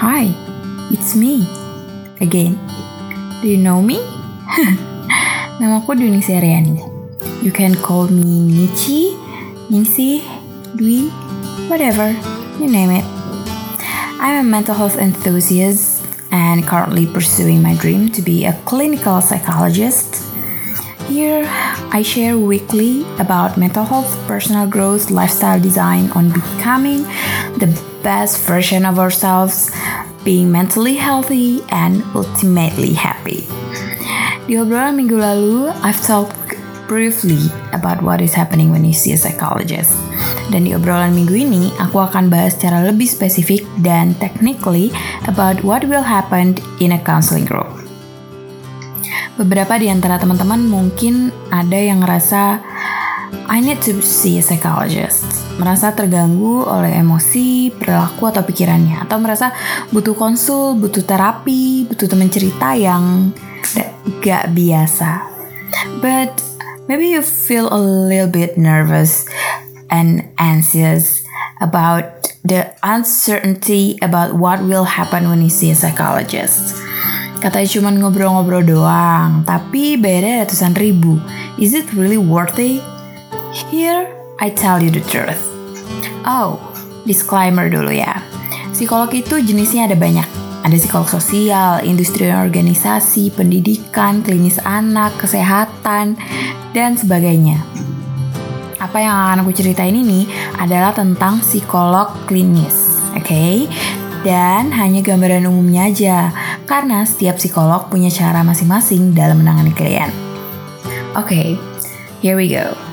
[0.00, 0.32] Hi,
[0.90, 1.44] it's me.
[2.24, 2.56] Again.
[3.42, 3.98] Do you know me?
[5.60, 6.80] Namaku Duni Seriani.
[7.44, 9.12] You can call me Nichi,
[9.68, 10.24] Nisi,
[10.72, 11.12] Dwi,
[11.68, 12.16] whatever,
[12.56, 13.04] you name it.
[14.16, 20.24] I'm a mental health enthusiast and currently pursuing my dream to be a clinical psychologist.
[21.08, 21.44] Here,
[21.92, 27.02] I share weekly about mental health, personal growth, lifestyle design on becoming
[27.60, 27.68] the
[28.02, 29.70] best version of ourselves,
[30.24, 33.48] being mentally healthy, and ultimately happy.
[34.50, 36.58] Di obrolan minggu lalu, I've talked
[36.90, 37.38] briefly
[37.70, 39.94] about what is happening when you see a psychologist.
[40.50, 44.90] Dan di obrolan minggu ini, aku akan bahas secara lebih spesifik dan technically
[45.30, 47.70] about what will happen in a counseling group.
[49.38, 52.60] Beberapa di antara teman-teman mungkin ada yang ngerasa
[53.50, 55.26] I need to see a psychologist.
[55.58, 59.02] Merasa terganggu oleh emosi, perilaku, atau pikirannya.
[59.02, 59.50] Atau merasa
[59.90, 63.34] butuh konsul, butuh terapi, butuh teman cerita yang
[64.22, 65.26] gak biasa.
[65.98, 66.42] But
[66.86, 69.26] maybe you feel a little bit nervous
[69.90, 71.22] and anxious
[71.60, 76.78] about the uncertainty about what will happen when you see a psychologist.
[77.40, 81.16] Katanya cuma ngobrol-ngobrol doang, tapi bayarnya ratusan ribu.
[81.56, 82.84] Is it really worth it?
[83.50, 84.06] Here,
[84.38, 85.42] I tell you the truth.
[86.22, 86.62] Oh,
[87.02, 88.22] disclaimer dulu ya.
[88.70, 90.24] Psikolog itu jenisnya ada banyak.
[90.62, 96.14] Ada psikolog sosial, industri organisasi, pendidikan, klinis anak, kesehatan,
[96.70, 97.58] dan sebagainya.
[98.78, 103.26] Apa yang akan aku ceritain ini adalah tentang psikolog klinis, oke?
[103.26, 103.66] Okay?
[104.22, 106.30] Dan hanya gambaran umumnya aja,
[106.70, 110.12] karena setiap psikolog punya cara masing-masing dalam menangani klien.
[111.18, 111.48] Oke, okay,
[112.22, 112.89] here we go.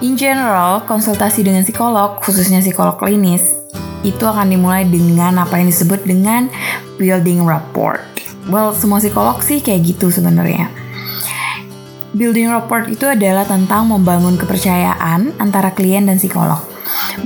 [0.00, 3.52] In general, konsultasi dengan psikolog, khususnya psikolog klinis,
[4.00, 6.48] itu akan dimulai dengan apa yang disebut dengan
[6.96, 8.00] building rapport.
[8.48, 10.72] Well, semua psikolog sih kayak gitu sebenarnya.
[12.16, 16.64] Building rapport itu adalah tentang membangun kepercayaan antara klien dan psikolog.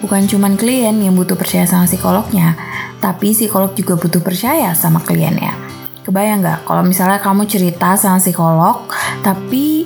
[0.03, 2.59] Bukan cuma klien yang butuh percaya sama psikolognya,
[2.99, 5.55] tapi psikolog juga butuh percaya sama kliennya.
[6.03, 8.91] Kebayang nggak kalau misalnya kamu cerita sama psikolog,
[9.23, 9.84] tapi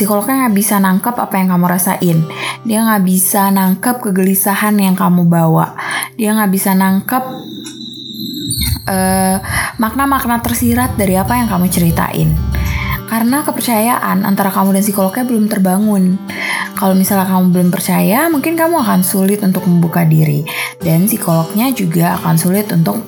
[0.00, 2.18] psikolognya nggak bisa nangkep apa yang kamu rasain.
[2.64, 5.76] Dia nggak bisa nangkep kegelisahan yang kamu bawa.
[6.16, 7.24] Dia nggak bisa nangkep
[8.80, 9.44] makna
[9.76, 12.32] makna-makna tersirat dari apa yang kamu ceritain.
[13.12, 16.16] Karena kepercayaan antara kamu dan psikolognya belum terbangun.
[16.78, 20.48] Kalau misalnya kamu belum percaya, mungkin kamu akan sulit untuk membuka diri.
[20.80, 23.04] Dan psikolognya juga akan sulit untuk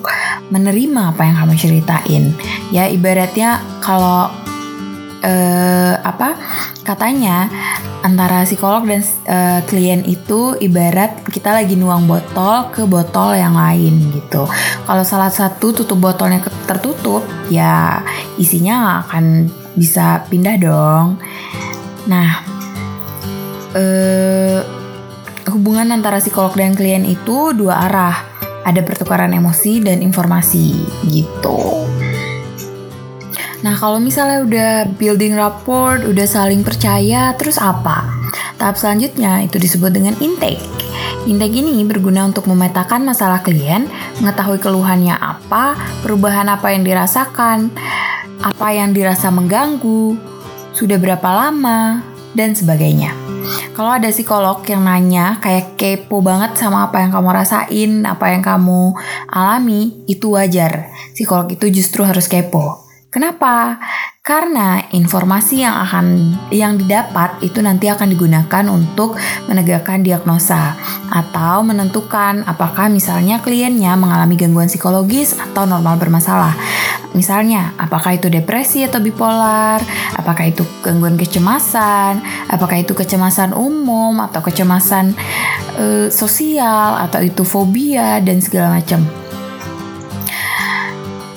[0.53, 2.23] menerima apa yang kamu ceritain.
[2.69, 4.29] Ya ibaratnya kalau
[5.23, 6.35] uh, apa
[6.83, 7.47] katanya
[8.03, 14.11] antara psikolog dan uh, klien itu ibarat kita lagi nuang botol ke botol yang lain
[14.11, 14.43] gitu.
[14.83, 18.03] Kalau salah satu tutup botolnya tertutup, ya
[18.35, 21.17] isinya akan bisa pindah dong.
[22.11, 22.43] Nah,
[23.73, 24.59] uh,
[25.49, 28.17] hubungan antara psikolog dan klien itu dua arah.
[28.63, 30.71] Ada pertukaran emosi dan informasi
[31.11, 31.83] gitu.
[33.63, 38.03] Nah, kalau misalnya udah building rapport, udah saling percaya, terus apa?
[38.59, 40.59] Tahap selanjutnya itu disebut dengan intake.
[41.23, 43.87] Intake ini berguna untuk memetakan masalah klien,
[44.19, 47.71] mengetahui keluhannya apa, perubahan apa yang dirasakan,
[48.43, 50.19] apa yang dirasa mengganggu,
[50.75, 52.03] sudah berapa lama,
[52.35, 53.15] dan sebagainya.
[53.71, 58.43] Kalau ada psikolog yang nanya kayak kepo banget sama apa yang kamu rasain, apa yang
[58.43, 58.91] kamu
[59.31, 60.91] alami, itu wajar.
[61.15, 62.82] Psikolog itu justru harus kepo.
[63.13, 63.77] Kenapa?
[64.25, 69.13] Karena informasi yang akan yang didapat itu nanti akan digunakan untuk
[69.45, 70.73] menegakkan diagnosa
[71.13, 76.57] atau menentukan apakah misalnya kliennya mengalami gangguan psikologis atau normal bermasalah.
[77.13, 79.77] Misalnya, apakah itu depresi atau bipolar,
[80.17, 82.17] apakah itu gangguan kecemasan,
[82.49, 85.13] apakah itu kecemasan umum atau kecemasan
[85.77, 89.22] e, sosial atau itu fobia dan segala macam.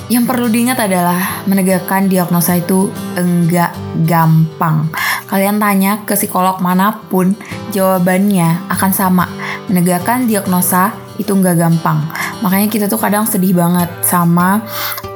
[0.06, 3.74] Yang perlu diingat adalah menegakkan diagnosa itu enggak
[4.06, 4.86] gampang.
[5.26, 7.34] Kalian tanya ke psikolog mana pun,
[7.74, 9.26] jawabannya akan sama.
[9.66, 12.06] Menegakkan diagnosa itu enggak gampang.
[12.38, 14.62] Makanya kita tuh kadang sedih banget sama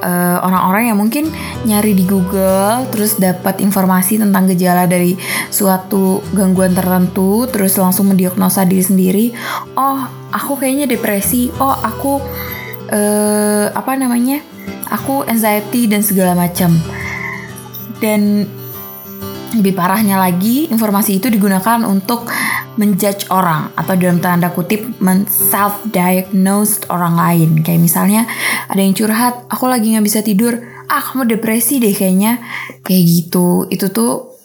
[0.03, 1.31] eh, orang-orang yang mungkin
[1.63, 5.15] nyari di Google terus dapat informasi tentang gejala dari
[5.55, 9.27] suatu gangguan tertentu terus langsung mendiagnosa diri sendiri.
[9.79, 10.03] Oh,
[10.35, 11.47] aku kayaknya depresi.
[11.63, 12.19] Oh, aku
[12.91, 14.43] uh, apa namanya?
[14.91, 16.75] Aku anxiety dan segala macam.
[18.03, 18.45] Dan
[19.51, 22.31] lebih parahnya lagi informasi itu digunakan untuk
[22.79, 27.51] menjudge orang atau dalam tanda kutip men self diagnose orang lain.
[27.67, 28.23] Kayak misalnya
[28.71, 30.59] ada yang curhat aku lagi nggak bisa tidur.
[30.87, 32.39] Ah kamu depresi deh kayaknya.
[32.87, 33.67] Kayak gitu.
[33.71, 34.39] Itu tuh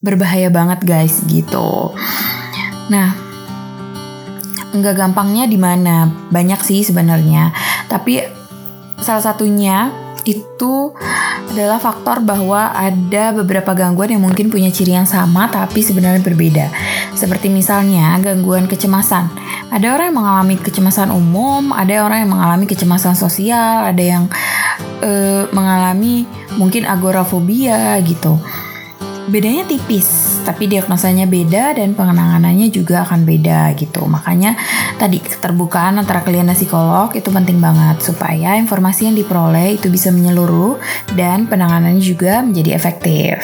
[0.00, 1.96] berbahaya banget guys gitu.
[2.92, 3.16] Nah
[4.70, 6.06] nggak gampangnya di mana?
[6.28, 7.50] Banyak sih sebenarnya.
[7.90, 8.39] Tapi
[9.00, 9.90] salah satunya
[10.28, 10.92] itu
[11.50, 16.70] adalah faktor bahwa ada beberapa gangguan yang mungkin punya ciri yang sama tapi sebenarnya berbeda.
[17.18, 19.26] Seperti misalnya gangguan kecemasan.
[19.70, 24.24] Ada orang yang mengalami kecemasan umum, ada orang yang mengalami kecemasan sosial, ada yang
[25.02, 28.38] uh, mengalami mungkin agorafobia gitu.
[29.30, 34.02] Bedanya tipis, tapi diagnosanya beda dan penanganannya juga akan beda gitu.
[34.06, 34.58] Makanya
[35.00, 40.12] tadi keterbukaan antara klien dan psikolog itu penting banget supaya informasi yang diperoleh itu bisa
[40.12, 40.76] menyeluruh
[41.16, 43.40] dan penanganannya juga menjadi efektif.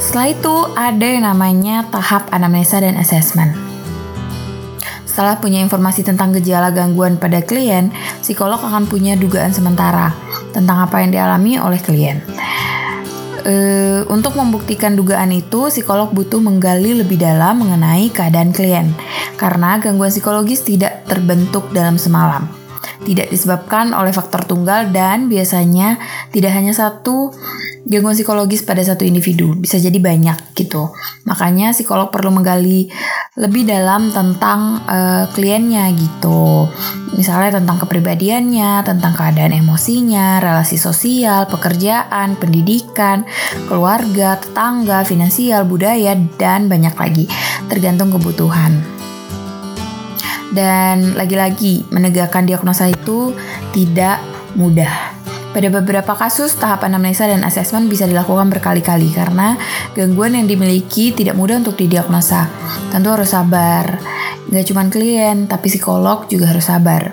[0.00, 3.52] Setelah itu ada yang namanya tahap anamnesa dan assessment.
[5.04, 7.92] Setelah punya informasi tentang gejala gangguan pada klien,
[8.24, 10.16] psikolog akan punya dugaan sementara
[10.56, 12.24] tentang apa yang dialami oleh klien.
[13.46, 18.90] Uh, untuk membuktikan dugaan itu, psikolog butuh menggali lebih dalam mengenai keadaan klien,
[19.38, 22.65] karena gangguan psikologis tidak terbentuk dalam semalam.
[23.06, 26.02] Tidak disebabkan oleh faktor tunggal dan biasanya
[26.34, 27.30] tidak hanya satu
[27.86, 30.90] gangguan psikologis pada satu individu, bisa jadi banyak gitu.
[31.22, 32.90] Makanya psikolog perlu menggali
[33.38, 36.66] lebih dalam tentang uh, kliennya gitu.
[37.14, 43.22] Misalnya tentang kepribadiannya, tentang keadaan emosinya, relasi sosial, pekerjaan, pendidikan,
[43.70, 47.24] keluarga, tetangga, finansial, budaya, dan banyak lagi.
[47.70, 48.95] Tergantung kebutuhan.
[50.54, 53.34] Dan lagi-lagi menegakkan diagnosa itu
[53.74, 54.22] tidak
[54.54, 55.16] mudah
[55.56, 59.56] pada beberapa kasus, tahap anamnesa dan asesmen bisa dilakukan berkali-kali karena
[59.96, 62.44] gangguan yang dimiliki tidak mudah untuk didiagnosa.
[62.92, 63.96] Tentu harus sabar.
[64.52, 67.08] Gak cuma klien, tapi psikolog juga harus sabar.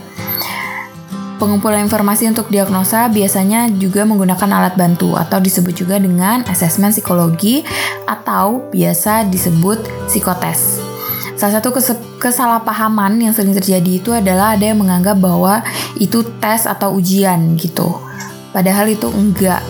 [1.40, 7.64] Pengumpulan informasi untuk diagnosa biasanya juga menggunakan alat bantu atau disebut juga dengan asesmen psikologi
[8.04, 9.80] atau biasa disebut
[10.12, 10.83] psikotes.
[11.34, 11.74] Salah satu
[12.22, 15.66] kesalahpahaman yang sering terjadi itu adalah ada yang menganggap bahwa
[15.98, 17.90] itu tes atau ujian gitu.
[18.54, 19.66] Padahal itu enggak.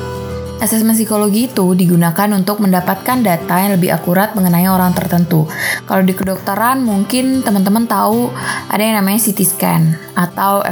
[0.59, 5.43] Asesmen psikologi itu digunakan untuk mendapatkan data yang lebih akurat mengenai orang tertentu.
[5.83, 8.31] Kalau di kedokteran mungkin teman-teman tahu
[8.71, 9.83] ada yang namanya CT scan
[10.15, 10.63] atau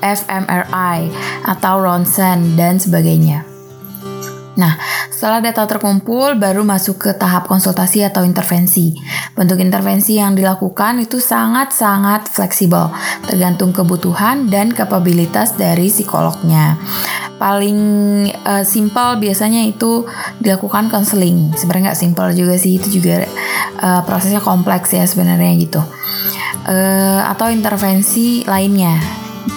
[0.00, 1.12] fMRI
[1.48, 3.55] atau ronsen dan sebagainya.
[4.56, 4.80] Nah,
[5.12, 8.96] setelah data terkumpul, baru masuk ke tahap konsultasi atau intervensi.
[9.36, 12.88] Bentuk intervensi yang dilakukan itu sangat-sangat fleksibel,
[13.28, 16.80] tergantung kebutuhan dan kapabilitas dari psikolognya
[17.36, 17.78] paling
[18.48, 20.08] uh, simpel biasanya itu
[20.40, 21.52] dilakukan konseling.
[21.52, 23.28] Sebenarnya nggak simpel juga sih, itu juga
[23.80, 25.80] uh, prosesnya kompleks ya sebenarnya gitu.
[26.66, 28.98] Uh, atau intervensi lainnya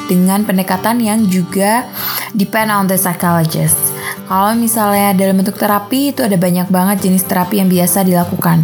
[0.06, 1.88] dengan pendekatan yang juga
[2.36, 3.89] depend on the psychologist.
[4.30, 8.62] Kalau misalnya dalam bentuk terapi itu ada banyak banget jenis terapi yang biasa dilakukan.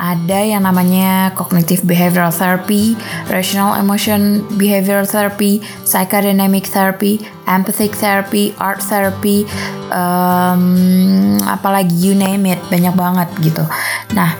[0.00, 2.96] Ada yang namanya cognitive behavioral therapy,
[3.28, 9.44] rational emotion behavioral therapy, psychodynamic therapy, empathic therapy, art therapy,
[9.92, 13.68] um, apalagi you name it, banyak banget gitu.
[14.16, 14.32] Nah,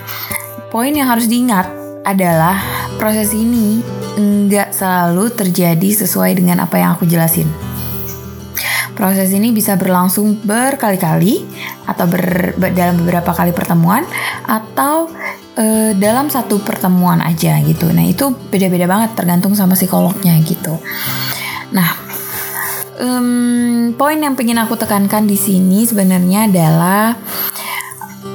[0.72, 1.68] poin yang harus diingat
[2.08, 2.56] adalah
[2.96, 3.84] proses ini
[4.16, 7.71] nggak selalu terjadi sesuai dengan apa yang aku jelasin.
[8.92, 11.44] Proses ini bisa berlangsung berkali-kali
[11.88, 14.04] atau ber, dalam beberapa kali pertemuan
[14.44, 15.08] atau
[15.56, 17.88] e, dalam satu pertemuan aja gitu.
[17.88, 20.76] Nah itu beda-beda banget tergantung sama psikolognya gitu.
[21.72, 22.12] Nah
[23.00, 27.16] um, poin yang pengen aku tekankan di sini sebenarnya adalah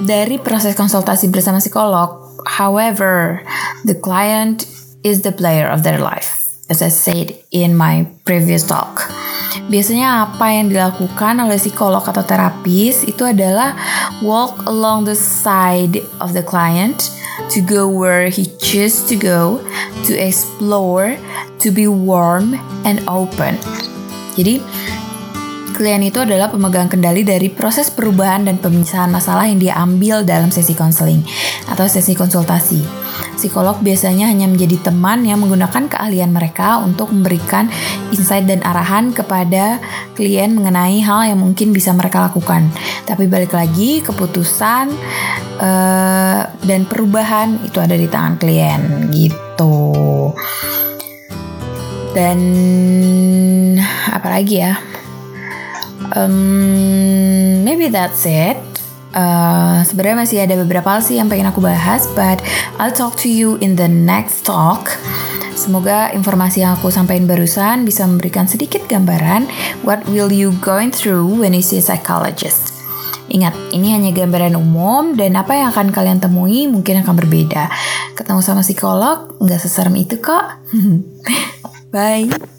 [0.03, 2.25] dari proses konsultasi bersama psikolog.
[2.47, 3.43] However,
[3.83, 4.65] the client
[5.03, 6.31] is the player of their life,
[6.69, 9.26] as I said in my previous talk.
[9.67, 13.75] Biasanya apa yang dilakukan oleh psikolog atau terapis itu adalah
[14.23, 17.11] walk along the side of the client
[17.51, 19.61] to go where he choose to go,
[20.07, 21.19] to explore,
[21.61, 23.59] to be warm and open.
[24.37, 24.61] Jadi
[25.77, 30.49] klien itu adalah pemegang kendali dari proses perubahan dan pemisahan masalah yang dia ambil dalam
[30.49, 31.21] sesi konseling
[31.69, 33.06] atau sesi konsultasi.
[33.37, 37.69] Psikolog biasanya hanya menjadi teman yang menggunakan keahlian mereka untuk memberikan
[38.09, 39.77] insight dan arahan kepada
[40.17, 42.65] klien mengenai hal yang mungkin bisa mereka lakukan.
[43.05, 44.89] Tapi balik lagi, keputusan
[45.61, 50.33] uh, dan perubahan itu ada di tangan klien gitu.
[52.17, 52.39] Dan
[54.09, 54.81] apa lagi ya?
[56.17, 58.57] Um, maybe that's it.
[59.15, 62.43] Uh, sebenarnya masih ada beberapa hal sih yang pengen aku bahas, but
[62.75, 64.91] I'll talk to you in the next talk.
[65.57, 69.49] Semoga informasi yang aku sampaikan barusan bisa memberikan sedikit gambaran
[69.81, 72.77] what will you going through when you see a psychologist.
[73.27, 77.67] Ingat, ini hanya gambaran umum dan apa yang akan kalian temui mungkin akan berbeda.
[78.15, 80.63] Ketemu sama psikolog nggak seserem itu kok.
[81.93, 82.56] Bye.